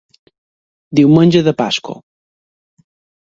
Diumenge 0.99 1.43
de 1.47 1.53
Pasqua. 1.61 1.97